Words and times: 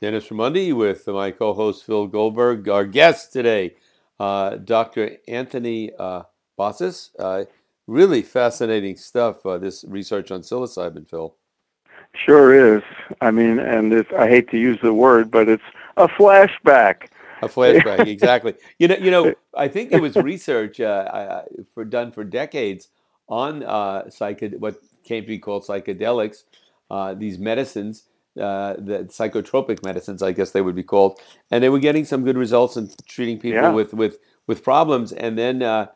Dennis 0.00 0.28
Raimondi 0.28 0.74
with 0.74 1.06
my 1.06 1.30
co-host 1.30 1.84
Phil 1.84 2.06
Goldberg. 2.06 2.68
Our 2.68 2.84
guest 2.84 3.32
today, 3.32 3.76
uh, 4.20 4.56
Dr. 4.56 5.16
Anthony 5.26 5.90
uh, 5.98 6.24
Bossis. 6.58 7.10
Uh, 7.18 7.44
really 7.86 8.22
fascinating 8.22 8.96
stuff. 8.96 9.44
Uh, 9.46 9.56
this 9.56 9.84
research 9.88 10.30
on 10.30 10.42
psilocybin, 10.42 11.08
Phil. 11.08 11.34
Sure 12.14 12.76
is. 12.76 12.82
I 13.20 13.30
mean, 13.30 13.58
and 13.58 13.92
it's, 13.92 14.10
I 14.18 14.28
hate 14.28 14.50
to 14.50 14.58
use 14.58 14.78
the 14.82 14.92
word, 14.92 15.30
but 15.30 15.48
it's 15.48 15.62
a 15.96 16.08
flashback. 16.08 17.08
A 17.42 17.48
flashback, 17.48 18.06
exactly. 18.06 18.54
You 18.78 18.88
know, 18.88 18.96
you 18.96 19.10
know. 19.10 19.34
I 19.56 19.68
think 19.68 19.92
it 19.92 20.02
was 20.02 20.16
research 20.16 20.80
uh, 20.80 21.42
for 21.72 21.86
done 21.86 22.12
for 22.12 22.24
decades 22.24 22.88
on 23.28 23.62
uh, 23.62 24.04
psyched 24.04 24.58
what 24.58 24.76
came 25.04 25.22
to 25.22 25.28
be 25.28 25.38
called 25.38 25.64
psychedelics, 25.64 26.44
uh, 26.90 27.14
these 27.14 27.38
medicines, 27.38 28.04
uh, 28.38 28.74
the 28.78 29.04
psychotropic 29.08 29.82
medicines, 29.84 30.22
I 30.22 30.32
guess 30.32 30.50
they 30.52 30.60
would 30.62 30.74
be 30.74 30.82
called, 30.82 31.20
and 31.50 31.62
they 31.62 31.68
were 31.68 31.78
getting 31.78 32.04
some 32.04 32.24
good 32.24 32.36
results 32.36 32.76
in 32.76 32.90
treating 33.08 33.38
people 33.38 33.60
Yeah. 33.62 33.72
with 33.72 33.94
with 33.94 34.18
with 34.46 34.62
problems. 34.62 35.12
And 35.12 35.36
then 35.36 35.62
uh, 35.62 35.86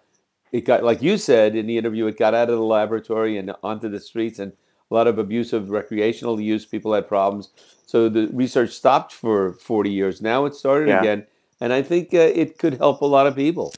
it 0.52 0.62
got, 0.62 0.82
like 0.82 1.02
you 1.02 1.16
said 1.16 1.54
in 1.54 1.66
the 1.66 1.78
interview, 1.78 2.06
it 2.06 2.18
got 2.18 2.34
out 2.34 2.50
of 2.50 2.56
the 2.58 2.64
laboratory 2.64 3.38
and 3.38 3.52
onto 3.62 3.88
the 3.88 4.00
streets, 4.00 4.38
and 4.38 4.52
a 4.90 4.94
lot 4.94 5.06
of 5.06 5.18
abusive 5.18 5.70
recreational 5.70 6.40
use. 6.40 6.66
People 6.66 6.92
had 6.92 7.06
problems, 7.08 7.50
so 7.86 8.08
the 8.08 8.28
research 8.32 8.70
stopped 8.70 9.12
for 9.12 9.52
forty 9.54 9.90
years. 9.90 10.20
Now 10.20 10.46
it 10.46 10.54
started 10.54 10.88
Yeah. 10.88 11.00
again, 11.00 11.26
and 11.60 11.72
I 11.72 11.82
think 11.82 12.12
uh, 12.14 12.18
it 12.18 12.58
could 12.58 12.74
help 12.74 13.00
a 13.00 13.06
lot 13.06 13.26
of 13.26 13.36
people. 13.36 13.72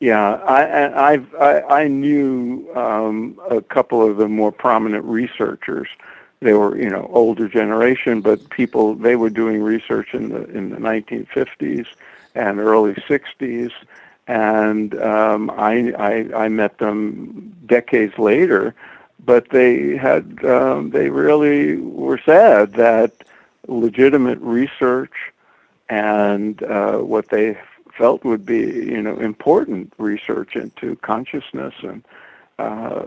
Yeah, 0.00 0.34
I 0.44 0.62
and 0.64 0.94
I've, 0.96 1.34
I 1.36 1.60
I 1.82 1.88
knew 1.88 2.68
um, 2.74 3.38
a 3.48 3.62
couple 3.62 4.02
of 4.04 4.16
the 4.16 4.28
more 4.28 4.50
prominent 4.52 5.04
researchers. 5.04 5.88
They 6.44 6.52
were, 6.52 6.76
you 6.76 6.90
know, 6.90 7.10
older 7.10 7.48
generation, 7.48 8.20
but 8.20 8.50
people 8.50 8.94
they 8.94 9.16
were 9.16 9.30
doing 9.30 9.62
research 9.62 10.12
in 10.12 10.28
the 10.28 10.44
in 10.50 10.68
the 10.68 10.76
1950s 10.76 11.86
and 12.34 12.60
early 12.60 12.92
60s, 12.94 13.72
and 14.26 14.94
um, 15.00 15.50
I, 15.50 15.92
I 16.10 16.44
I 16.44 16.48
met 16.50 16.76
them 16.76 17.56
decades 17.64 18.18
later, 18.18 18.74
but 19.24 19.48
they 19.48 19.96
had 19.96 20.44
um, 20.44 20.90
they 20.90 21.08
really 21.08 21.76
were 21.78 22.20
sad 22.26 22.74
that 22.74 23.12
legitimate 23.66 24.38
research 24.42 25.32
and 25.88 26.62
uh, 26.64 26.98
what 26.98 27.30
they 27.30 27.56
felt 27.96 28.22
would 28.24 28.44
be 28.44 28.60
you 28.94 29.00
know 29.00 29.16
important 29.18 29.94
research 29.96 30.56
into 30.56 30.96
consciousness 30.96 31.74
and 31.82 32.04
uh, 32.58 33.06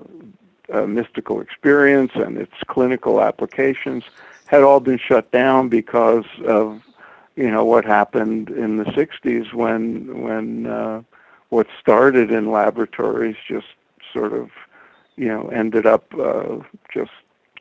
uh, 0.74 0.86
mystical 0.86 1.42
experience 1.42 2.12
and 2.16 2.38
its 2.38 2.54
clinical 2.68 3.22
applications 3.22 4.04
had 4.46 4.64
all 4.64 4.80
been 4.80 4.98
shut 4.98 5.30
down 5.32 5.70
because 5.70 6.26
of 6.46 6.82
you 7.36 7.50
know 7.52 7.64
what 7.64 7.86
happened 7.86 8.50
in 8.50 8.78
the 8.78 8.86
60s 8.86 9.54
when 9.54 10.22
when 10.22 10.66
uh, 10.68 11.02
what 11.50 11.68
started 11.80 12.32
in 12.32 12.52
laboratories 12.52 13.36
just 13.48 13.68
sort 14.12 14.34
of 14.34 14.50
you 15.16 15.28
know 15.28 15.48
ended 15.50 15.86
up 15.86 16.14
uh, 16.16 16.58
just 16.94 17.12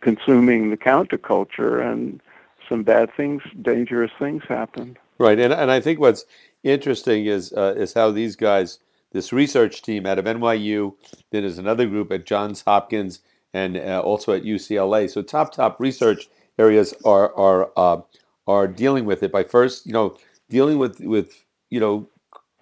consuming 0.00 0.70
the 0.70 0.76
counterculture 0.76 1.84
and 1.84 2.20
some 2.68 2.82
bad 2.82 3.12
things 3.16 3.42
dangerous 3.62 4.10
things 4.18 4.42
happened. 4.48 4.98
Right, 5.18 5.38
and 5.38 5.52
and 5.52 5.70
I 5.70 5.80
think 5.80 5.98
what's 5.98 6.24
interesting 6.62 7.26
is 7.26 7.52
uh, 7.52 7.74
is 7.76 7.94
how 7.94 8.10
these 8.10 8.36
guys, 8.36 8.78
this 9.12 9.32
research 9.32 9.82
team 9.82 10.06
out 10.06 10.18
of 10.18 10.24
NYU, 10.24 10.94
then 11.30 11.42
there's 11.42 11.58
another 11.58 11.86
group 11.86 12.12
at 12.12 12.26
Johns 12.26 12.62
Hopkins 12.62 13.20
and 13.54 13.76
uh, 13.76 14.00
also 14.04 14.32
at 14.32 14.42
UCLA. 14.42 15.10
So 15.10 15.22
top 15.22 15.52
top 15.52 15.80
research 15.80 16.28
areas 16.58 16.94
are 17.04 17.34
are 17.34 17.70
uh, 17.76 18.02
are 18.46 18.68
dealing 18.68 19.04
with 19.04 19.22
it 19.22 19.32
by 19.32 19.44
first, 19.44 19.86
you 19.86 19.92
know, 19.92 20.16
dealing 20.50 20.78
with 20.78 21.00
with 21.00 21.44
you 21.70 21.80
know 21.80 22.08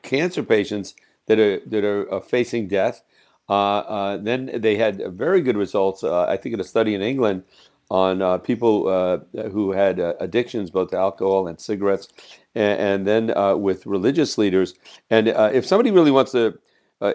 cancer 0.03 0.42
patients 0.42 0.95
that 1.27 1.39
are 1.39 1.61
that 1.67 1.84
are 1.84 2.12
uh, 2.12 2.20
facing 2.20 2.69
death. 2.69 3.03
Uh, 3.49 3.78
uh, 3.78 4.16
then 4.16 4.50
they 4.55 4.76
had 4.76 5.03
very 5.15 5.43
good 5.43 5.56
results. 5.56 6.03
I 6.03 6.37
think 6.37 6.55
in 6.55 6.61
a 6.61 6.65
study 6.65 6.94
in 6.94 7.03
England 7.03 7.44
on 7.91 8.22
uh, 8.22 8.39
people 8.39 8.89
uh, 8.89 9.19
who 9.49 9.72
had 9.72 10.00
uh, 10.00 10.15
addictions, 10.21 10.71
both 10.71 10.91
to 10.91 10.97
alcohol 10.97 11.47
and 11.49 11.61
cigarettes, 11.61 12.09
and, 12.55 12.81
and 12.81 13.06
then 13.06 13.37
uh, 13.37 13.55
with 13.56 13.87
religious 13.87 14.39
leaders. 14.39 14.75
And 15.11 15.28
uh, 15.28 15.50
if 15.53 15.67
somebody 15.67 15.91
really 15.91 16.11
wants 16.11 16.33
to 16.33 16.59
uh, 17.00 17.12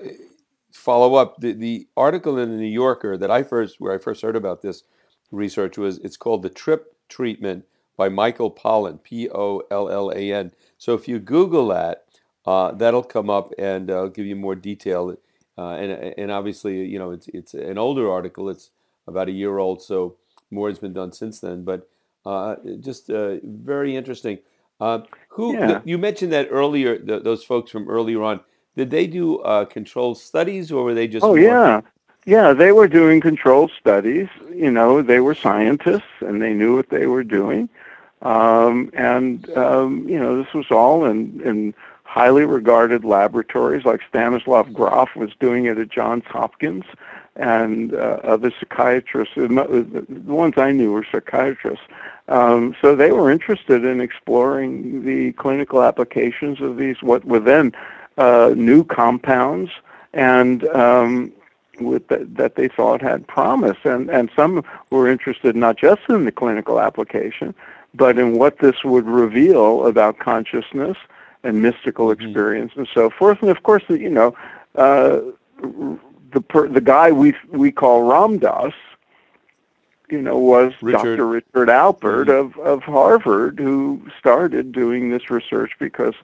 follow 0.72 1.16
up, 1.16 1.40
the, 1.42 1.54
the 1.54 1.88
article 1.98 2.38
in 2.38 2.52
the 2.52 2.58
New 2.58 2.68
Yorker 2.68 3.18
that 3.18 3.32
I 3.32 3.44
first, 3.44 3.82
where 3.82 3.94
I 3.94 3.98
first 3.98 4.22
heard 4.22 4.36
about 4.36 4.62
this 4.62 4.84
research 5.32 5.78
was, 5.78 5.98
it's 6.00 6.18
called 6.18 6.44
the 6.44 6.50
Trip 6.50 6.96
Treatment 7.08 7.66
by 7.98 8.08
Michael 8.08 8.52
Pollan, 8.52 9.02
P 9.04 9.30
O 9.30 9.64
L 9.72 9.90
L 9.90 10.12
A 10.12 10.32
N. 10.32 10.52
So 10.78 10.94
if 10.94 11.08
you 11.08 11.20
Google 11.20 11.68
that, 11.70 12.06
that'll 12.46 13.04
come 13.04 13.30
up 13.30 13.52
and 13.58 13.90
uh, 13.90 14.08
give 14.08 14.26
you 14.26 14.36
more 14.36 14.56
detail. 14.56 15.18
And 15.58 15.92
and 15.92 16.32
obviously, 16.32 16.86
you 16.86 17.00
know, 17.00 17.12
it's 17.12 17.28
it's 17.30 17.54
an 17.54 17.78
older 17.78 18.10
article. 18.10 18.48
It's 18.50 18.72
about 19.08 19.28
a 19.28 19.32
year 19.32 19.58
old, 19.58 19.82
so 19.82 20.16
more 20.52 20.70
has 20.70 20.80
been 20.80 20.94
done 20.94 21.12
since 21.14 21.40
then. 21.40 21.64
But 21.64 21.90
uh, 22.26 22.56
just 22.80 23.10
uh, 23.10 23.38
very 23.44 23.96
interesting. 23.96 24.40
Uh, 24.80 25.02
who 25.30 25.60
yeah 25.60 25.82
you 25.84 25.98
mentioned 25.98 26.32
that 26.34 26.48
earlier? 26.52 26.98
th 26.98 27.24
those 27.24 27.44
folks 27.44 27.72
from 27.72 27.90
earlier 27.90 28.24
on, 28.24 28.42
did 28.76 28.90
they 28.92 29.08
do 29.08 29.40
uh, 29.40 29.66
controlled 29.66 30.18
studies, 30.18 30.72
or 30.72 30.84
were 30.84 30.94
they 30.94 31.08
just 31.08 31.30
Oh 31.30 31.36
more? 31.36 31.62
yeah, 31.62 31.82
yeah. 32.26 32.54
They 32.54 32.72
were 32.72 32.88
doing 32.88 33.22
control 33.22 33.70
studies. 33.80 34.28
You 34.54 34.72
know, 34.72 35.02
they 35.02 35.20
were 35.20 35.36
scientists 35.36 36.14
and 36.22 36.42
they 36.42 36.54
knew 36.54 36.76
what 36.76 36.90
they 36.90 37.08
were 37.08 37.24
doing. 37.24 37.70
Um, 38.22 38.92
and 38.94 39.50
um, 39.58 40.08
you 40.10 40.20
know, 40.20 40.42
this 40.44 40.54
was 40.54 40.68
all 40.72 41.06
in 41.06 41.42
in 41.44 41.74
highly 42.04 42.46
regarded 42.46 43.04
laboratories, 43.06 43.86
like 43.86 44.02
Stanislav 44.10 44.74
Grof 44.74 45.10
was 45.16 45.32
doing 45.40 45.66
it 45.66 45.78
at 45.78 45.90
Johns 45.90 46.26
Hopkins, 46.28 46.86
and 47.40 47.94
uh, 47.94 48.20
other 48.24 48.52
psychiatrists. 48.60 49.34
The 49.36 49.48
the 49.48 50.34
ones 50.34 50.56
I 50.58 50.72
knew 50.72 50.92
were 50.92 51.06
psychiatrists. 51.12 51.86
Um, 52.28 52.76
so 52.82 52.96
they 52.96 53.12
were 53.12 53.32
interested 53.32 53.84
in 53.84 54.02
exploring 54.02 55.04
the 55.04 55.32
clinical 55.34 55.82
applications 55.82 56.62
of 56.62 56.78
these 56.78 56.98
what 57.02 57.26
were 57.26 57.40
then 57.40 57.72
uh, 58.18 58.54
new 58.56 58.84
compounds 58.84 59.72
and 60.14 60.68
um, 60.68 61.32
with 61.80 62.08
the, 62.10 62.28
that 62.34 62.56
they 62.56 62.68
thought 62.68 63.02
had 63.02 63.26
promise, 63.28 63.78
and 63.84 64.10
and 64.10 64.30
some 64.36 64.64
were 64.90 65.08
interested 65.10 65.56
not 65.56 65.78
just 65.78 66.02
in 66.10 66.26
the 66.26 66.32
clinical 66.32 66.80
application, 66.80 67.56
but 67.94 68.20
in 68.20 68.38
what 68.38 68.60
this 68.60 68.84
would 68.84 69.08
reveal 69.08 69.88
about 69.88 70.20
consciousness 70.20 70.98
and 71.44 71.62
mystical 71.62 72.08
Mhm. 72.08 72.14
experience 72.14 72.74
and 72.76 72.88
so 72.94 73.10
forth. 73.10 73.42
And 73.42 73.50
of 73.50 73.64
course, 73.64 73.84
you 73.88 74.10
know, 74.10 74.36
uh, 74.76 75.20
the 76.32 76.42
per, 76.42 76.68
the 76.68 76.82
guy 76.82 77.12
we 77.12 77.34
we 77.52 77.72
call 77.72 78.04
Ram 78.04 78.38
Dass, 78.40 78.74
you 80.10 80.22
know, 80.22 80.38
was 80.38 80.74
Richard. 80.82 81.18
Dr. 81.18 81.28
Richard 81.28 81.70
Alpert 81.70 82.26
Mhm. 82.28 82.40
of 82.40 82.58
of 82.60 82.84
Harvard, 82.84 83.60
who 83.60 84.02
started 84.20 84.72
doing 84.72 85.10
this 85.10 85.30
research 85.30 85.72
because 85.80 86.16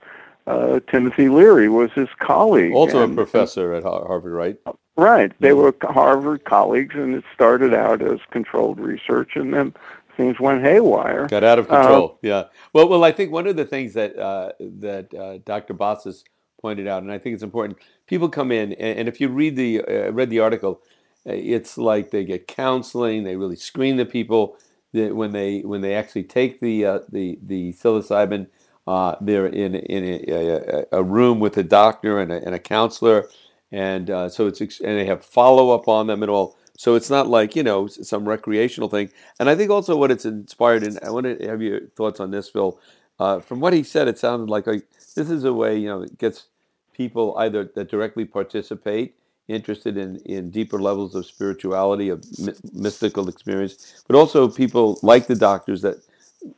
uh, 0.47 0.79
Timothy 0.91 1.27
Leary 1.27 1.69
was 1.69 1.91
his 1.93 2.07
colleague. 2.19 2.73
Also 2.73 2.99
a 2.99 3.03
and- 3.05 3.15
professor 3.15 3.73
at 3.73 3.83
Harvard, 3.83 4.31
right? 4.33 4.57
Right. 4.97 5.31
They 5.39 5.49
Mhm. 5.49 5.57
were 5.57 5.91
Harvard 5.91 6.45
colleagues, 6.45 6.93
and 6.95 7.15
it 7.15 7.23
started 7.33 7.73
out 7.73 8.01
as 8.01 8.19
controlled 8.31 8.79
research, 8.79 9.35
and 9.35 9.53
then 9.53 9.73
things 10.15 10.39
went 10.39 10.61
haywire. 10.63 11.27
Got 11.27 11.43
out 11.43 11.59
of 11.59 11.65
Uh, 11.69 11.75
control. 11.81 12.19
yeah. 12.21 12.43
Well, 12.73 12.87
well, 12.87 13.03
I 13.03 13.11
think 13.11 13.31
one 13.31 13.47
of 13.47 13.55
the 13.55 13.65
things 13.65 13.93
that 13.95 14.17
uh, 14.17 14.51
that 14.59 15.13
uh, 15.13 15.39
Dr. 15.45 15.73
Bossis 15.73 16.23
pointed 16.61 16.87
out, 16.87 17.01
and 17.03 17.11
I 17.11 17.17
think 17.17 17.33
it's 17.33 17.43
important, 17.43 17.77
people 18.07 18.29
come 18.29 18.51
in, 18.51 18.73
and, 18.73 18.99
and 18.99 19.07
if 19.07 19.21
you 19.21 19.29
read 19.29 19.55
the 19.55 19.81
uh, 19.81 20.11
read 20.11 20.29
the 20.29 20.39
article, 20.39 20.81
uh, 21.27 21.33
it's 21.33 21.77
like 21.77 22.11
they 22.11 22.23
get 22.25 22.47
counseling. 22.47 23.23
They 23.23 23.35
really 23.35 23.55
screen 23.55 23.97
the 23.97 24.05
people 24.05 24.57
that 24.93 25.15
when 25.15 25.31
they 25.31 25.61
when 25.61 25.81
they 25.81 25.95
actually 25.95 26.23
take 26.23 26.59
the 26.61 26.85
uh, 26.85 26.99
the 27.11 27.39
the 27.43 27.73
psilocybin. 27.73 28.47
Uh, 28.87 29.15
they're 29.21 29.47
in 29.47 29.75
in 29.75 30.03
a, 30.29 30.49
a, 30.49 30.85
a 30.99 31.03
room 31.03 31.39
with 31.39 31.57
a 31.57 31.63
doctor 31.63 32.19
and 32.19 32.31
a, 32.31 32.45
and 32.45 32.55
a 32.55 32.59
counselor, 32.59 33.27
and 33.71 34.09
uh, 34.09 34.29
so 34.29 34.47
it's 34.47 34.61
and 34.61 34.99
they 34.99 35.05
have 35.05 35.23
follow 35.25 35.71
up 35.71 35.87
on 35.87 36.07
them 36.07 36.23
and 36.23 36.31
all. 36.31 36.57
So 36.77 36.95
it's 36.95 37.09
not 37.09 37.27
like 37.27 37.55
you 37.55 37.63
know 37.63 37.87
some 37.87 38.27
recreational 38.27 38.89
thing. 38.89 39.09
And 39.39 39.49
I 39.49 39.55
think 39.55 39.71
also 39.71 39.95
what 39.97 40.11
it's 40.11 40.25
inspired 40.25 40.83
in. 40.83 40.99
I 41.03 41.11
want 41.11 41.25
to 41.39 41.47
have 41.47 41.61
your 41.61 41.87
thoughts 41.97 42.19
on 42.19 42.31
this, 42.31 42.49
Phil. 42.49 42.79
Uh, 43.19 43.39
from 43.39 43.61
what 43.61 43.73
he 43.73 43.83
said, 43.83 44.07
it 44.09 44.19
sounded 44.19 44.49
like, 44.49 44.67
like 44.67 44.87
this 45.15 45.29
is 45.29 45.45
a 45.45 45.53
way 45.53 45.77
you 45.77 45.87
know 45.87 46.01
it 46.03 46.17
gets 46.17 46.47
people 46.95 47.35
either 47.39 47.71
that 47.75 47.89
directly 47.89 48.25
participate, 48.25 49.15
interested 49.49 49.97
in 49.97 50.17
in 50.25 50.51
deeper 50.51 50.79
levels 50.81 51.15
of 51.15 51.25
spirituality, 51.27 52.09
of 52.09 52.23
my- 52.39 52.53
mystical 52.73 53.29
experience, 53.29 54.03
but 54.07 54.15
also 54.17 54.49
people 54.49 54.99
like 55.03 55.27
the 55.27 55.35
doctors 55.35 55.83
that 55.83 55.97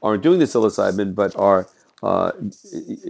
aren't 0.03 0.23
doing 0.23 0.39
the 0.39 0.45
psilocybin 0.45 1.15
but 1.15 1.35
are 1.37 1.67
uh, 2.03 2.31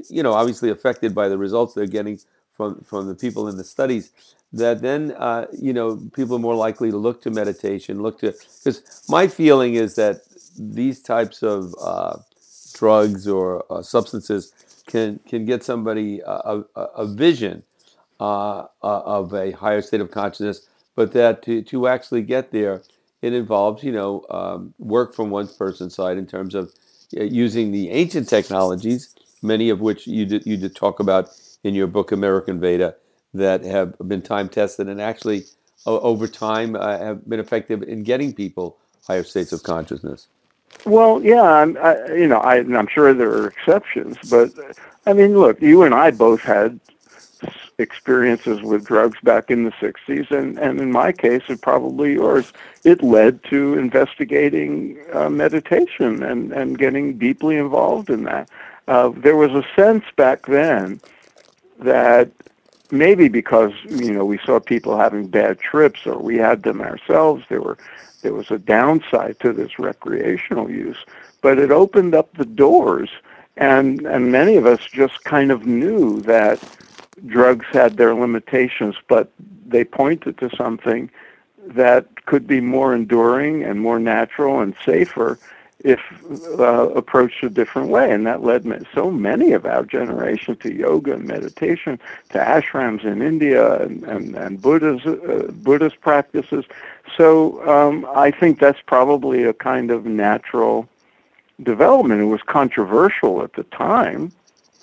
you 0.10 0.24
know 0.24 0.34
obviously 0.34 0.70
affected 0.72 1.16
by 1.16 1.30
the 1.30 1.38
results 1.38 1.74
they're 1.76 1.88
getting 1.88 2.20
from 2.56 2.82
from 2.84 3.08
the 3.08 3.16
people 3.16 3.48
in 3.50 3.58
the 3.58 3.66
studies 3.66 4.12
that 4.54 4.82
then 4.82 5.14
uh, 5.18 5.48
you 5.54 5.74
know 5.74 5.98
people 6.16 6.38
are 6.38 6.40
more 6.42 6.56
likely 6.56 6.92
to 6.92 6.98
look 6.98 7.22
to 7.22 7.32
meditation 7.32 8.02
look 8.04 8.20
to 8.20 8.34
because 8.60 9.06
my 9.10 9.28
feeling 9.28 9.76
is 9.76 9.96
that 9.96 10.22
these 10.60 11.02
types 11.02 11.44
of 11.44 11.76
uh, 11.82 12.18
drugs 12.74 13.28
or 13.28 13.66
uh, 13.72 13.82
substances 13.84 14.54
can 14.88 15.20
can 15.28 15.46
get 15.46 15.64
somebody 15.64 16.22
a, 16.22 16.64
a, 16.76 16.82
a 16.82 17.06
vision 17.06 17.64
uh, 18.20 18.60
uh, 18.60 18.66
of 18.82 19.34
a 19.34 19.52
higher 19.52 19.82
state 19.82 20.02
of 20.02 20.12
consciousness, 20.12 20.68
but 20.96 21.14
that 21.14 21.44
to, 21.44 21.62
to 21.62 21.88
actually 21.88 22.24
get 22.24 22.52
there, 22.52 22.82
it 23.22 23.34
involves 23.34 23.84
you 23.84 23.92
know 23.92 24.26
um, 24.30 24.74
work 24.80 25.14
from 25.14 25.30
one 25.30 25.48
person's 25.48 25.96
side 25.96 26.18
in 26.18 26.26
terms 26.26 26.56
of 26.56 26.74
uh, 27.18 27.24
using 27.24 27.72
the 27.72 27.92
ancient 27.92 28.28
technologies, 28.28 29.16
many 29.42 29.70
of 29.70 29.82
which 29.82 30.08
you 30.08 30.26
did, 30.26 30.46
you 30.46 30.58
did 30.58 30.76
talk 30.76 31.00
about 31.00 31.30
in 31.64 31.76
your 31.76 31.88
book 31.88 32.12
American 32.12 32.60
Veda, 32.60 32.96
that 33.34 33.64
have 33.64 33.96
been 34.08 34.22
time 34.22 34.50
tested 34.50 34.88
and 34.90 35.02
actually 35.02 35.44
over 35.86 36.28
time 36.28 36.76
uh, 36.76 36.98
have 36.98 37.28
been 37.30 37.40
effective 37.40 37.84
in 37.84 38.04
getting 38.04 38.34
people 38.34 38.78
higher 39.06 39.24
states 39.24 39.52
of 39.54 39.64
consciousness. 39.64 40.28
Well, 40.86 41.22
yeah, 41.24 41.42
I'm, 41.42 41.78
I, 41.78 42.14
you 42.14 42.28
know, 42.28 42.40
I, 42.40 42.58
I'm 42.58 42.88
sure 42.88 43.14
there 43.14 43.32
are 43.32 43.48
exceptions, 43.48 44.18
but 44.30 44.52
I 45.06 45.14
mean, 45.14 45.38
look, 45.38 45.62
you 45.62 45.84
and 45.84 45.94
I 45.94 46.12
both 46.12 46.42
had 46.42 46.80
experiences 47.78 48.62
with 48.62 48.86
drugs 48.86 49.18
back 49.22 49.52
in 49.52 49.64
the 49.64 49.72
60s, 49.72 50.32
and, 50.32 50.58
and 50.58 50.80
in 50.80 50.92
my 50.92 51.12
case, 51.12 51.44
and 51.48 51.62
probably 51.62 52.14
yours, 52.14 52.52
it 52.84 53.04
led 53.04 53.44
to 53.46 53.78
investigating 53.78 54.98
uh, 55.14 55.30
meditation 55.30 56.24
and, 56.24 56.52
and 56.52 56.78
getting 56.78 57.18
deeply 57.18 57.58
involved 57.58 58.10
in 58.10 58.24
that. 58.24 58.50
Uh, 58.88 59.10
there 59.10 59.36
was 59.36 59.52
a 59.52 59.66
sense 59.76 60.06
back 60.16 60.46
then 60.48 61.00
that 61.80 62.32
maybe 62.90 63.28
because 63.28 63.74
you 63.86 64.12
know 64.12 64.26
we 64.26 64.40
saw 64.40 64.60
people 64.60 64.98
having 64.98 65.28
bad 65.28 65.60
trips 65.60 66.08
or 66.08 66.18
we 66.18 66.38
had 66.38 66.64
them 66.64 66.82
ourselves, 66.82 67.44
there 67.50 67.62
were 67.62 67.78
there 68.22 68.34
was 68.34 68.52
a 68.52 68.58
downside 68.58 69.40
to 69.42 69.54
this 69.54 69.80
recreational 69.80 70.70
use, 70.70 70.98
but 71.42 71.60
it 71.60 71.72
opened 71.72 72.16
up 72.16 72.34
the 72.36 72.46
doors, 72.46 73.10
and 73.58 74.06
and 74.06 74.32
many 74.32 74.56
of 74.58 74.66
us 74.66 74.82
just 74.92 75.24
kind 75.24 75.52
of 75.52 75.66
knew 75.66 76.22
that 76.24 76.62
drugs 77.26 77.66
had 77.72 77.98
their 77.98 78.14
limitations, 78.14 78.96
but 79.08 79.32
they 79.68 79.84
pointed 79.84 80.38
to 80.38 80.50
something 80.56 81.10
that 81.66 82.26
could 82.26 82.48
be 82.48 82.62
more 82.62 82.94
enduring 82.96 83.64
and 83.64 83.82
more 83.82 84.00
natural 84.00 84.60
and 84.62 84.76
safer 84.86 85.40
if 85.84 86.00
uh, 86.60 86.90
approached 86.90 87.44
a 87.44 87.50
different 87.50 87.90
way. 87.90 88.12
And 88.12 88.26
that 88.26 88.44
led 88.44 88.86
so 88.94 89.12
many 89.12 89.54
of 89.54 89.66
our 89.66 89.84
generation 89.84 90.56
to 90.58 90.74
yoga 90.74 91.14
and 91.14 91.26
meditation, 91.26 92.00
to 92.30 92.40
ashrams 92.40 93.04
in 93.04 93.22
India 93.22 93.82
and, 93.82 94.04
and, 94.04 94.36
and 94.36 94.62
Buddha's, 94.62 95.06
uh, 95.06 95.52
Buddhist 95.54 96.02
practices. 96.02 96.66
So 97.16 97.68
um, 97.68 98.08
I 98.16 98.32
think 98.32 98.60
that's 98.60 98.82
probably 98.86 99.44
a 99.44 99.54
kind 99.54 99.92
of 99.92 100.06
natural 100.06 100.90
development. 101.62 102.22
It 102.22 102.26
was 102.26 102.42
controversial 102.42 103.44
at 103.44 103.54
the 103.54 103.64
time. 103.64 104.32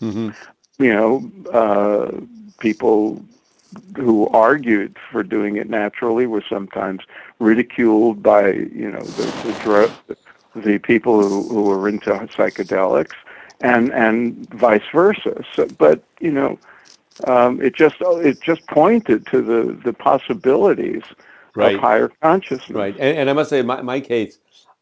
Mm-hmm 0.00 0.30
you 0.78 0.92
know, 0.92 1.30
uh, 1.52 2.20
people 2.58 3.24
who 3.96 4.28
argued 4.28 4.96
for 5.10 5.22
doing 5.22 5.56
it 5.56 5.68
naturally 5.68 6.26
were 6.26 6.44
sometimes 6.48 7.02
ridiculed 7.38 8.22
by, 8.22 8.52
you 8.52 8.90
know, 8.90 9.02
the 9.02 9.52
the, 9.52 9.58
drug, 9.62 9.90
the 10.54 10.78
people 10.78 11.22
who, 11.22 11.48
who 11.48 11.62
were 11.62 11.88
into 11.88 12.10
psychedelics, 12.10 13.14
and 13.60 13.92
and 13.92 14.48
vice 14.50 14.82
versa. 14.92 15.44
So, 15.54 15.66
but 15.78 16.02
you 16.20 16.32
know, 16.32 16.58
um, 17.26 17.60
it 17.60 17.74
just 17.74 17.96
it 18.00 18.40
just 18.40 18.66
pointed 18.66 19.26
to 19.26 19.42
the 19.42 19.72
the 19.84 19.92
possibilities 19.92 21.02
right. 21.54 21.74
of 21.74 21.80
higher 21.80 22.10
consciousness. 22.22 22.70
Right, 22.70 22.94
and, 22.94 23.18
and 23.18 23.30
I 23.30 23.32
must 23.32 23.50
say, 23.50 23.60
in 23.60 23.66
my, 23.66 23.82
my 23.82 24.00
case, 24.00 24.38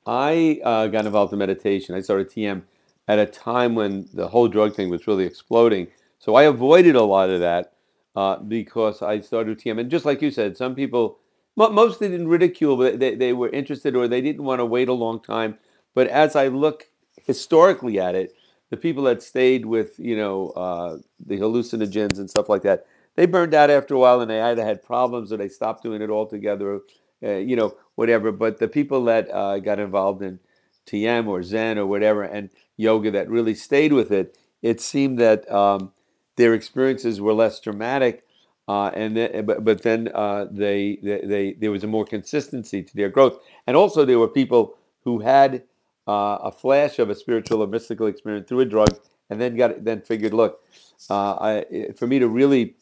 I 0.06 0.60
uh, 0.64 0.86
got 0.88 1.06
involved 1.06 1.32
in 1.32 1.38
meditation. 1.38 1.94
I 1.94 2.00
started 2.00 2.30
TM 2.30 2.62
at 3.08 3.19
a 3.19 3.26
time 3.26 3.74
when 3.74 4.08
the 4.14 4.28
whole 4.28 4.48
drug 4.48 4.74
thing 4.74 4.88
was 4.88 5.06
really 5.06 5.24
exploding. 5.24 5.88
So 6.19 6.34
I 6.34 6.44
avoided 6.44 6.96
a 6.96 7.02
lot 7.02 7.30
of 7.30 7.40
that 7.40 7.72
uh, 8.14 8.36
because 8.36 9.02
I 9.02 9.20
started 9.20 9.58
TM. 9.58 9.80
And 9.80 9.90
just 9.90 10.04
like 10.04 10.22
you 10.22 10.30
said, 10.30 10.56
some 10.56 10.74
people, 10.74 11.19
mostly 11.56 12.08
didn't 12.08 12.28
ridicule, 12.28 12.76
but 12.76 12.99
they, 12.99 13.14
they 13.14 13.32
were 13.32 13.49
interested 13.49 13.94
or 13.94 14.08
they 14.08 14.20
didn't 14.20 14.44
want 14.44 14.60
to 14.60 14.64
wait 14.64 14.88
a 14.88 14.93
long 14.93 15.20
time. 15.20 15.58
But 15.94 16.08
as 16.08 16.37
I 16.37 16.49
look 16.49 16.88
historically 17.26 17.99
at 17.99 18.14
it, 18.14 18.34
the 18.70 18.76
people 18.76 19.04
that 19.04 19.22
stayed 19.22 19.66
with, 19.66 19.99
you 19.99 20.16
know, 20.16 20.49
uh, 20.50 20.99
the 21.25 21.38
hallucinogens 21.38 22.19
and 22.19 22.31
stuff 22.31 22.49
like 22.49 22.62
that, 22.62 22.87
they 23.16 23.26
burned 23.26 23.52
out 23.52 23.69
after 23.69 23.94
a 23.94 23.99
while 23.99 24.20
and 24.20 24.31
they 24.31 24.40
either 24.40 24.64
had 24.64 24.82
problems 24.82 25.31
or 25.31 25.37
they 25.37 25.49
stopped 25.49 25.82
doing 25.82 26.00
it 26.00 26.08
altogether, 26.08 26.81
uh, 27.22 27.32
you 27.32 27.55
know, 27.55 27.76
whatever. 27.96 28.32
But 28.32 28.58
the 28.58 28.69
people 28.69 29.05
that 29.05 29.31
uh, 29.31 29.58
got 29.58 29.78
involved 29.78 30.22
in 30.22 30.40
TM 30.87 31.28
or 31.28 31.43
Zen 31.43 31.78
or 31.78 31.87
whatever 31.87 32.22
and 32.22 32.48
yoga 32.76 33.10
that 33.10 33.28
really 33.28 33.55
stayed 33.55 33.93
with 33.93 34.10
it, 34.10 34.38
it 34.62 34.81
seemed 34.81 35.19
that 35.19 35.50
um, 35.52 35.93
their 36.37 36.55
experiences 36.55 37.20
were 37.20 37.34
less 37.34 37.60
dramatic, 37.60 38.25
uh, 38.68 38.90
and 38.94 39.16
then, 39.16 39.44
but, 39.44 39.64
but 39.64 39.82
then 39.82 40.08
uh, 40.14 40.46
they, 40.50 40.98
they, 41.02 41.20
they 41.24 41.52
there 41.54 41.70
was 41.70 41.82
a 41.84 41.86
more 41.86 42.04
consistency 42.04 42.82
to 42.82 42.96
their 42.96 43.08
growth, 43.08 43.38
and 43.66 43.76
also 43.76 44.04
there 44.04 44.18
were 44.18 44.28
people 44.28 44.76
who 45.04 45.20
had 45.20 45.64
uh, 46.06 46.38
a 46.42 46.52
flash 46.52 46.98
of 46.98 47.10
a 47.10 47.14
spiritual 47.14 47.62
or 47.62 47.66
mystical 47.66 48.06
experience 48.06 48.48
through 48.48 48.60
a 48.60 48.64
drug, 48.64 48.88
and 49.30 49.40
then 49.40 49.56
got 49.56 49.84
then 49.84 50.00
figured, 50.00 50.32
look, 50.32 50.62
uh, 51.10 51.34
I, 51.34 51.88
for 51.96 52.06
me 52.06 52.18
to 52.20 52.28
really 52.28 52.76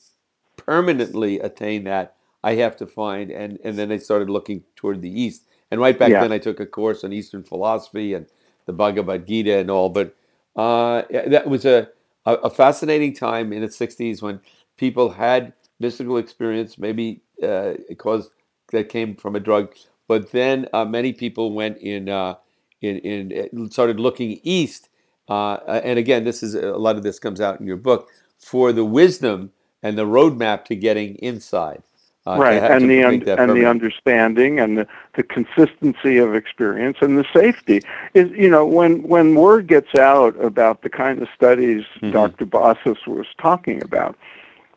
permanently 0.56 1.40
attain 1.40 1.84
that, 1.84 2.16
I 2.44 2.54
have 2.56 2.76
to 2.76 2.86
find, 2.86 3.30
and 3.30 3.58
and 3.64 3.78
then 3.78 3.88
they 3.88 3.98
started 3.98 4.28
looking 4.28 4.64
toward 4.76 5.00
the 5.00 5.10
east, 5.10 5.44
and 5.70 5.80
right 5.80 5.98
back 5.98 6.10
yeah. 6.10 6.20
then 6.20 6.32
I 6.32 6.38
took 6.38 6.60
a 6.60 6.66
course 6.66 7.04
on 7.04 7.12
Eastern 7.12 7.42
philosophy 7.42 8.12
and 8.12 8.26
the 8.66 8.72
Bhagavad 8.72 9.26
Gita 9.26 9.56
and 9.56 9.70
all. 9.70 9.88
But 9.88 10.14
uh, 10.56 11.02
that 11.10 11.48
was 11.48 11.64
a, 11.64 11.88
a, 12.26 12.34
a, 12.34 12.50
fascinating 12.50 13.14
time 13.14 13.52
in 13.52 13.62
the 13.62 13.68
60s 13.68 14.20
when 14.20 14.40
people 14.76 15.10
had 15.10 15.52
mystical 15.80 16.18
experience, 16.18 16.78
maybe 16.78 17.22
uh, 17.42 17.72
cause 17.98 18.30
that 18.70 18.88
came 18.88 19.16
from 19.16 19.34
a 19.34 19.40
drug. 19.40 19.74
But 20.06 20.30
then 20.32 20.68
uh, 20.72 20.84
many 20.84 21.12
people 21.12 21.52
went 21.52 21.78
in, 21.78 22.08
uh, 22.08 22.34
in, 22.80 22.98
in, 22.98 23.70
started 23.70 23.98
looking 23.98 24.40
east. 24.42 24.88
Uh, 25.28 25.54
and 25.66 25.98
again, 25.98 26.24
this 26.24 26.42
is 26.42 26.54
a 26.54 26.76
lot 26.76 26.96
of 26.96 27.02
this 27.02 27.18
comes 27.18 27.40
out 27.40 27.60
in 27.60 27.66
your 27.66 27.76
book 27.76 28.08
for 28.38 28.72
the 28.72 28.84
wisdom 28.84 29.52
and 29.82 29.96
the 29.96 30.06
roadmap 30.06 30.64
to 30.66 30.76
getting 30.76 31.16
inside. 31.16 31.82
Uh, 32.26 32.36
right, 32.36 32.62
and 32.62 32.90
the 32.90 33.02
un- 33.02 33.26
and 33.26 33.56
the 33.56 33.64
understanding 33.64 34.60
and 34.60 34.76
the, 34.76 34.86
the 35.14 35.22
consistency 35.22 36.18
of 36.18 36.34
experience 36.34 36.98
and 37.00 37.16
the 37.16 37.24
safety 37.34 37.80
is 38.12 38.30
you 38.32 38.48
know 38.50 38.66
when 38.66 39.02
when 39.04 39.34
word 39.34 39.66
gets 39.66 39.94
out 39.98 40.38
about 40.44 40.82
the 40.82 40.90
kind 40.90 41.22
of 41.22 41.28
studies 41.34 41.82
mm-hmm. 41.96 42.10
Dr. 42.10 42.44
Bossis 42.44 43.06
was 43.06 43.26
talking 43.40 43.82
about, 43.82 44.18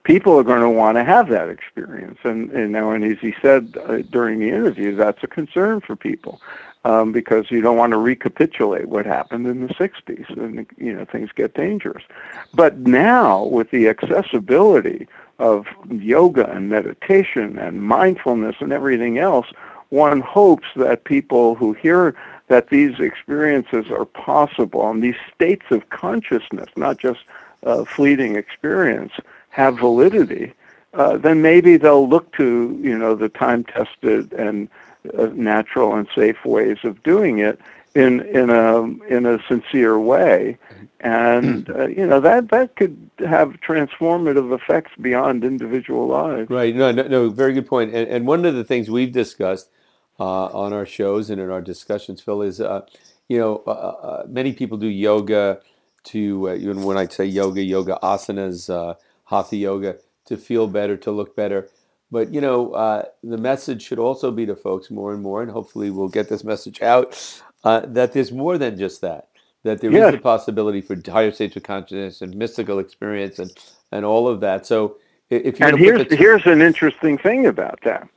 people 0.03 0.37
are 0.37 0.43
going 0.43 0.61
to 0.61 0.69
want 0.69 0.97
to 0.97 1.03
have 1.03 1.29
that 1.29 1.49
experience, 1.49 2.19
and 2.23 2.51
you 2.51 2.67
know, 2.67 2.91
and 2.91 3.03
as 3.03 3.19
he 3.19 3.33
said 3.41 3.75
uh, 3.85 3.97
during 4.09 4.39
the 4.39 4.49
interview, 4.49 4.95
that's 4.95 5.23
a 5.23 5.27
concern 5.27 5.81
for 5.81 5.95
people. 5.95 6.41
Um, 6.85 7.13
because 7.13 7.49
you 7.49 7.61
don't 7.61 7.77
want 7.77 7.91
to 7.91 7.97
recapitulate 7.97 8.89
what 8.89 9.05
happened 9.05 9.47
in 9.47 9.65
the 9.65 9.73
60s 9.73 10.29
and 10.37 10.67
you 10.77 10.93
know 10.93 11.05
things 11.05 11.29
get 11.33 11.53
dangerous 11.53 12.03
but 12.53 12.79
now 12.79 13.45
with 13.45 13.71
the 13.71 13.87
accessibility 13.87 15.07
of 15.39 15.65
yoga 15.89 16.49
and 16.51 16.69
meditation 16.69 17.57
and 17.57 17.81
mindfulness 17.83 18.55
and 18.59 18.71
everything 18.71 19.17
else, 19.17 19.47
one 19.89 20.21
hopes 20.21 20.67
that 20.75 21.03
people 21.03 21.55
who 21.55 21.73
hear 21.73 22.15
that 22.47 22.69
these 22.69 22.99
experiences 22.99 23.89
are 23.89 24.05
possible 24.05 24.89
and 24.89 25.03
these 25.03 25.15
states 25.33 25.65
of 25.71 25.89
consciousness, 25.89 26.69
not 26.75 26.97
just 26.97 27.21
uh, 27.63 27.83
fleeting 27.85 28.35
experience, 28.35 29.13
have 29.53 29.77
validity, 29.77 30.51
uh, 30.95 31.15
then 31.17 31.41
maybe 31.43 31.77
they'll 31.77 32.09
look 32.09 32.35
to 32.35 32.77
you 32.81 32.97
know 32.97 33.13
the 33.13 33.29
time-tested 33.29 34.33
and 34.33 34.67
uh, 35.17 35.27
natural 35.33 35.95
and 35.95 36.07
safe 36.15 36.43
ways 36.43 36.77
of 36.83 37.01
doing 37.03 37.37
it 37.37 37.59
in 37.93 38.21
in 38.21 38.49
a 38.49 38.81
in 39.13 39.25
a 39.27 39.37
sincere 39.47 39.99
way, 39.99 40.57
and 41.01 41.69
uh, 41.69 41.87
you 41.87 42.05
know 42.07 42.19
that 42.19 42.49
that 42.49 42.75
could 42.75 42.97
have 43.19 43.49
transformative 43.67 44.53
effects 44.53 44.91
beyond 44.99 45.43
individual 45.43 46.07
lives. 46.07 46.49
Right. 46.49 46.75
No. 46.75 46.91
No. 46.91 47.03
no 47.03 47.29
very 47.29 47.53
good 47.53 47.67
point. 47.67 47.93
And, 47.93 48.09
and 48.09 48.25
one 48.25 48.45
of 48.45 48.55
the 48.55 48.63
things 48.63 48.89
we've 48.89 49.11
discussed 49.11 49.69
uh, 50.19 50.45
on 50.47 50.73
our 50.73 50.85
shows 50.85 51.29
and 51.29 51.39
in 51.39 51.51
our 51.51 51.61
discussions, 51.61 52.21
Phil, 52.21 52.41
is 52.41 52.59
uh, 52.59 52.81
you 53.27 53.37
know 53.37 53.61
uh, 53.67 53.69
uh, 53.69 54.23
many 54.27 54.53
people 54.53 54.77
do 54.77 54.87
yoga 54.87 55.61
to 56.05 56.51
even 56.53 56.81
when 56.81 56.97
I 56.97 57.07
say 57.07 57.25
yoga, 57.25 57.61
yoga 57.61 57.99
asanas, 58.01 58.97
hatha 59.25 59.55
yoga 59.55 59.97
to 60.25 60.37
feel 60.37 60.67
better, 60.67 60.97
to 60.97 61.11
look 61.11 61.35
better. 61.35 61.69
But 62.11 62.33
you 62.33 62.41
know, 62.41 63.07
the 63.23 63.37
message 63.37 63.81
should 63.81 63.99
also 63.99 64.31
be 64.31 64.45
to 64.45 64.55
folks 64.55 64.91
more 64.91 65.13
and 65.13 65.21
more, 65.21 65.41
and 65.41 65.51
hopefully 65.51 65.89
we'll 65.89 66.09
get 66.09 66.29
this 66.29 66.43
message 66.43 66.81
out 66.81 67.41
uh, 67.63 67.81
that 67.87 68.13
there's 68.13 68.31
more 68.31 68.57
than 68.57 68.77
just 68.77 69.01
that. 69.01 69.29
That 69.63 69.79
there 69.79 69.91
yes. 69.91 70.09
is 70.13 70.19
a 70.19 70.21
possibility 70.21 70.81
for 70.81 70.97
higher 71.09 71.31
states 71.31 71.55
of 71.55 71.63
consciousness 71.63 72.21
and 72.21 72.35
mystical 72.35 72.79
experience 72.79 73.39
and, 73.39 73.51
and 73.91 74.05
all 74.05 74.27
of 74.27 74.41
that. 74.41 74.65
So 74.65 74.97
if 75.29 75.59
you 75.59 75.65
and 75.65 75.79
here's 75.79 76.07
t- 76.07 76.15
here's 76.17 76.45
an 76.45 76.61
interesting 76.61 77.17
thing 77.17 77.45
about 77.47 77.79
that. 77.83 78.07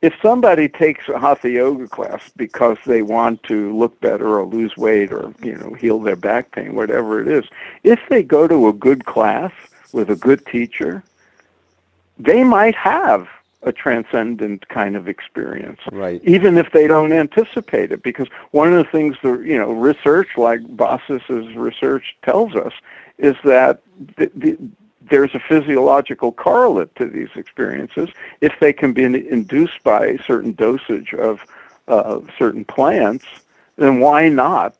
if 0.00 0.14
somebody 0.22 0.68
takes 0.68 1.08
a 1.08 1.18
hatha 1.18 1.50
yoga 1.50 1.88
class 1.88 2.30
because 2.36 2.78
they 2.86 3.02
want 3.02 3.42
to 3.44 3.76
look 3.76 3.98
better 4.00 4.38
or 4.38 4.46
lose 4.46 4.76
weight 4.76 5.12
or 5.12 5.34
you 5.42 5.56
know 5.56 5.74
heal 5.74 5.98
their 5.98 6.16
back 6.16 6.52
pain, 6.52 6.74
whatever 6.74 7.20
it 7.20 7.28
is, 7.28 7.44
if 7.82 8.00
they 8.08 8.22
go 8.22 8.46
to 8.46 8.68
a 8.68 8.72
good 8.72 9.04
class 9.04 9.52
with 9.96 10.10
a 10.10 10.14
good 10.14 10.44
teacher, 10.44 11.02
they 12.18 12.44
might 12.44 12.74
have 12.74 13.26
a 13.62 13.72
transcendent 13.72 14.68
kind 14.68 14.94
of 14.94 15.08
experience, 15.08 15.80
right? 15.90 16.20
Even 16.22 16.58
if 16.58 16.70
they 16.70 16.86
don't 16.86 17.12
anticipate 17.12 17.90
it, 17.90 18.02
because 18.02 18.28
one 18.50 18.72
of 18.72 18.84
the 18.84 18.90
things 18.92 19.16
that 19.22 19.42
you 19.42 19.58
know 19.58 19.72
research 19.72 20.28
like 20.36 20.60
Bossis's 20.76 21.56
research 21.56 22.14
tells 22.22 22.54
us 22.54 22.74
is 23.18 23.34
that 23.44 23.80
the, 24.18 24.30
the, 24.36 24.58
there's 25.00 25.34
a 25.34 25.40
physiological 25.40 26.30
correlate 26.30 26.94
to 26.96 27.06
these 27.06 27.30
experiences 27.34 28.10
if 28.42 28.52
they 28.60 28.74
can 28.74 28.92
be 28.92 29.04
induced 29.04 29.82
by 29.82 30.06
a 30.06 30.22
certain 30.24 30.52
dosage 30.52 31.14
of 31.14 31.40
uh, 31.88 32.20
certain 32.38 32.66
plants. 32.66 33.24
Then 33.76 34.00
why 34.00 34.28
not 34.28 34.76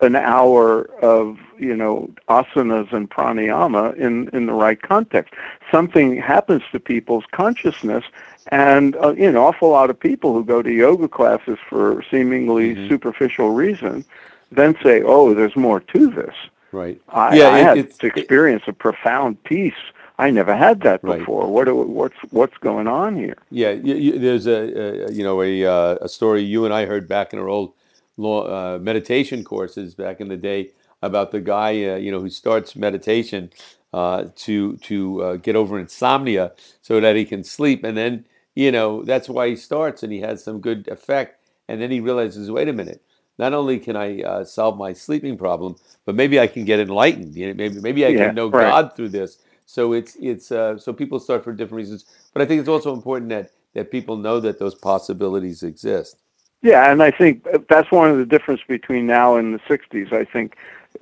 an 0.00 0.16
hour 0.16 0.84
of 1.02 1.38
you 1.58 1.76
know 1.76 2.10
asanas 2.28 2.92
and 2.92 3.10
pranayama 3.10 3.94
in 3.96 4.28
in 4.30 4.46
the 4.46 4.52
right 4.52 4.80
context. 4.80 5.34
Something 5.70 6.16
happens 6.16 6.62
to 6.72 6.80
people's 6.80 7.24
consciousness, 7.32 8.04
and 8.48 8.96
uh, 8.96 9.12
you 9.12 9.22
know, 9.22 9.28
an 9.28 9.36
awful 9.36 9.70
lot 9.70 9.90
of 9.90 9.98
people 9.98 10.32
who 10.32 10.44
go 10.44 10.62
to 10.62 10.72
yoga 10.72 11.08
classes 11.08 11.58
for 11.68 12.02
seemingly 12.10 12.74
mm-hmm. 12.74 12.88
superficial 12.88 13.50
reason 13.50 14.04
then 14.50 14.76
say, 14.82 15.02
"Oh, 15.02 15.34
there's 15.34 15.56
more 15.56 15.80
to 15.80 16.10
this." 16.10 16.34
Right. 16.72 17.00
I, 17.08 17.36
yeah, 17.36 17.48
I 17.48 17.58
it, 17.58 17.64
had 17.64 18.00
to 18.00 18.06
experience 18.06 18.64
it, 18.66 18.70
a 18.70 18.72
profound 18.72 19.42
peace. 19.44 19.74
I 20.18 20.30
never 20.30 20.54
had 20.54 20.80
that 20.82 21.02
before. 21.02 21.44
Right. 21.44 21.72
What 21.72 21.88
what's 21.88 22.16
what's 22.30 22.56
going 22.58 22.86
on 22.86 23.16
here? 23.16 23.36
Yeah, 23.50 23.70
you, 23.70 23.94
you, 23.94 24.18
there's 24.18 24.46
a, 24.46 25.06
a, 25.08 25.12
you 25.12 25.24
know 25.24 25.42
a 25.42 25.64
uh, 25.64 25.96
a 26.02 26.08
story 26.08 26.42
you 26.42 26.64
and 26.64 26.74
I 26.74 26.86
heard 26.86 27.08
back 27.08 27.32
in 27.32 27.38
our 27.38 27.48
old 27.48 27.72
law, 28.20 28.44
uh, 28.46 28.78
meditation 28.80 29.44
courses 29.44 29.94
back 29.94 30.20
in 30.20 30.28
the 30.28 30.38
day 30.38 30.72
about 31.02 31.32
the 31.32 31.40
guy 31.40 31.70
uh, 31.86 31.96
you 31.96 32.12
know 32.12 32.20
who 32.20 32.30
starts 32.30 32.76
meditation 32.76 33.50
uh, 33.94 34.26
to 34.36 34.76
to 34.78 35.22
uh, 35.22 35.36
get 35.36 35.56
over 35.56 35.78
insomnia 35.80 36.52
so 36.82 37.00
that 37.00 37.16
he 37.16 37.24
can 37.26 37.44
sleep, 37.44 37.84
and 37.84 37.96
then 37.98 38.26
you 38.56 38.72
know 38.72 39.04
that's 39.04 39.28
why 39.28 39.48
he 39.48 39.56
starts, 39.56 40.04
and 40.04 40.12
he 40.12 40.20
has 40.20 40.44
some 40.44 40.60
good 40.60 40.88
effect, 40.88 41.40
and 41.68 41.82
then 41.82 41.90
he 41.92 42.00
realizes, 42.00 42.50
wait 42.50 42.68
a 42.68 42.74
minute, 42.74 43.02
not 43.38 43.54
only 43.54 43.80
can 43.80 43.96
I 43.96 44.22
uh, 44.22 44.44
solve 44.44 44.78
my 44.78 44.94
sleeping 44.94 45.38
problem, 45.38 45.76
but 46.06 46.16
maybe 46.16 46.40
I 46.40 46.48
can 46.48 46.64
get 46.66 46.80
enlightened. 46.80 47.36
You 47.36 47.48
know, 47.48 47.54
maybe 47.54 47.80
maybe 47.80 48.06
I 48.06 48.12
yeah, 48.12 48.14
can 48.14 48.34
know 48.34 48.50
right. 48.52 48.76
God 48.76 48.94
through 48.96 49.10
this. 49.10 49.38
So 49.66 49.94
it's 49.94 50.16
it's 50.20 50.52
uh, 50.52 50.78
so 50.78 50.92
people 50.94 51.20
start 51.20 51.44
for 51.44 51.52
different 51.52 51.78
reasons, 51.78 52.06
but 52.34 52.42
I 52.42 52.46
think 52.46 52.60
it's 52.60 52.70
also 52.70 52.94
important 52.94 53.30
that 53.30 53.52
that 53.74 53.90
people 53.92 54.18
know 54.18 54.40
that 54.40 54.60
those 54.60 54.76
possibilities 54.76 55.64
exist. 55.64 56.19
Yeah, 56.62 56.90
and 56.90 57.02
I 57.02 57.10
think 57.10 57.46
that's 57.68 57.90
one 57.90 58.10
of 58.10 58.18
the 58.18 58.26
difference 58.26 58.60
between 58.66 59.06
now 59.06 59.36
and 59.36 59.54
the 59.54 59.58
'60s. 59.60 60.12
I 60.12 60.24
think, 60.24 60.56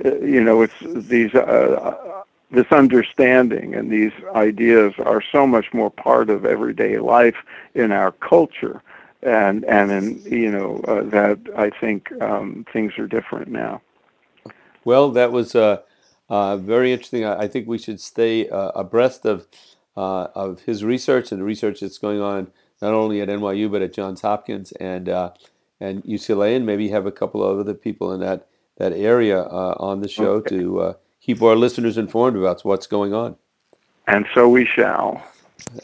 uh, 0.04 0.16
you 0.18 0.42
know, 0.42 0.62
it's 0.62 0.74
these 0.80 1.34
uh, 1.34 1.38
uh, 1.38 2.22
this 2.50 2.66
understanding 2.70 3.74
and 3.74 3.90
these 3.90 4.12
ideas 4.34 4.94
are 4.98 5.20
so 5.20 5.46
much 5.46 5.74
more 5.74 5.90
part 5.90 6.30
of 6.30 6.46
everyday 6.46 6.98
life 6.98 7.36
in 7.74 7.90
our 7.90 8.12
culture, 8.12 8.82
and 9.22 9.64
and 9.64 9.90
in 9.90 10.22
you 10.22 10.50
know 10.50 10.80
uh, 10.86 11.02
that 11.02 11.38
I 11.56 11.70
think 11.70 12.12
um, 12.22 12.64
things 12.72 12.96
are 12.96 13.08
different 13.08 13.48
now. 13.48 13.82
Well, 14.84 15.10
that 15.10 15.32
was 15.32 15.56
uh, 15.56 15.78
uh, 16.30 16.56
very 16.56 16.92
interesting. 16.92 17.24
I, 17.24 17.48
think 17.48 17.66
we 17.66 17.78
should 17.78 18.00
stay 18.00 18.46
abreast 18.50 19.26
of 19.26 19.48
of 19.96 20.60
his 20.62 20.84
research 20.84 21.32
and 21.32 21.40
the 21.40 21.44
research 21.44 21.80
that's 21.80 21.98
going 21.98 22.20
on 22.20 22.52
not 22.80 22.94
only 22.94 23.20
at 23.20 23.28
NYU 23.28 23.70
but 23.70 23.82
at 23.82 23.92
Johns 23.92 24.20
Hopkins 24.22 24.72
and 24.72 25.08
uh, 25.08 25.30
and 25.80 26.02
UCLA, 26.04 26.56
and 26.56 26.66
maybe 26.66 26.88
have 26.88 27.06
a 27.06 27.12
couple 27.12 27.42
of 27.42 27.58
other 27.58 27.74
people 27.74 28.12
in 28.12 28.20
that 28.20 28.46
that 28.78 28.92
area 28.92 29.42
uh, 29.42 29.74
on 29.78 30.00
the 30.00 30.08
show 30.08 30.34
okay. 30.34 30.58
to 30.58 30.80
uh, 30.80 30.92
keep 31.20 31.42
our 31.42 31.56
listeners 31.56 31.98
informed 31.98 32.36
about 32.36 32.64
what's 32.64 32.86
going 32.86 33.12
on. 33.12 33.36
And 34.06 34.26
so 34.34 34.48
we 34.48 34.64
shall. 34.64 35.22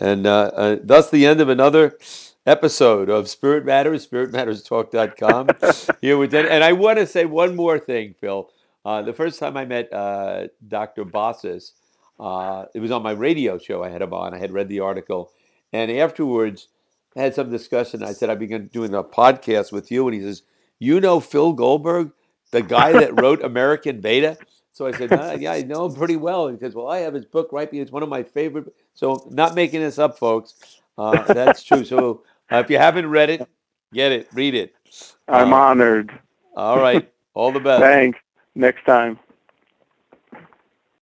And 0.00 0.26
uh, 0.26 0.50
uh 0.54 0.76
thus 0.82 1.10
the 1.10 1.26
end 1.26 1.40
of 1.40 1.48
another 1.48 1.98
episode 2.46 3.10
of 3.10 3.28
Spirit 3.28 3.64
Matters, 3.64 4.06
spiritmatterstalk.com. 4.06 5.96
Here 6.00 6.16
with 6.16 6.34
And 6.34 6.64
I 6.64 6.72
want 6.72 6.98
to 6.98 7.06
say 7.06 7.24
one 7.24 7.56
more 7.56 7.78
thing, 7.78 8.14
Phil. 8.20 8.50
Uh, 8.84 9.02
the 9.02 9.12
first 9.12 9.38
time 9.38 9.56
I 9.56 9.64
met 9.64 9.92
uh, 9.92 10.48
Dr. 10.66 11.04
Bossis, 11.04 11.72
it 12.74 12.80
was 12.80 12.90
on 12.90 13.02
my 13.02 13.12
radio 13.12 13.58
show 13.58 13.82
I 13.82 13.88
had 13.88 14.02
him 14.02 14.12
on. 14.12 14.34
I 14.34 14.38
had 14.38 14.52
read 14.52 14.68
the 14.68 14.80
article. 14.80 15.32
And 15.72 15.90
afterwards, 15.90 16.68
had 17.22 17.34
some 17.34 17.50
discussion. 17.50 18.02
I 18.02 18.12
said 18.12 18.30
I 18.30 18.34
began 18.34 18.66
doing 18.68 18.94
a 18.94 19.04
podcast 19.04 19.72
with 19.72 19.90
you, 19.90 20.06
and 20.06 20.14
he 20.14 20.20
says, 20.20 20.42
"You 20.78 21.00
know 21.00 21.20
Phil 21.20 21.52
Goldberg, 21.52 22.12
the 22.50 22.62
guy 22.62 22.92
that 22.92 23.20
wrote 23.20 23.42
American 23.42 24.00
Veda? 24.00 24.36
So 24.72 24.86
I 24.86 24.92
said, 24.92 25.40
"Yeah, 25.40 25.52
I 25.52 25.62
know 25.62 25.86
him 25.86 25.94
pretty 25.94 26.16
well." 26.16 26.48
And 26.48 26.58
he 26.58 26.64
says, 26.64 26.74
"Well, 26.74 26.88
I 26.88 26.98
have 26.98 27.14
his 27.14 27.24
book 27.24 27.50
right 27.52 27.70
here. 27.70 27.82
It's 27.82 27.92
one 27.92 28.02
of 28.02 28.08
my 28.08 28.22
favorite." 28.22 28.74
So, 28.94 29.28
not 29.30 29.54
making 29.54 29.80
this 29.80 29.98
up, 29.98 30.18
folks. 30.18 30.54
Uh, 30.98 31.22
that's 31.32 31.62
true. 31.62 31.84
So, 31.84 32.22
uh, 32.50 32.56
if 32.56 32.70
you 32.70 32.78
haven't 32.78 33.08
read 33.08 33.30
it, 33.30 33.48
get 33.92 34.12
it, 34.12 34.28
read 34.32 34.54
it. 34.54 34.74
I'm 35.28 35.52
uh, 35.52 35.56
honored. 35.56 36.18
All 36.56 36.78
right. 36.78 37.10
All 37.34 37.52
the 37.52 37.60
best. 37.60 37.82
Thanks. 37.82 38.18
Next 38.54 38.84
time. 38.84 39.18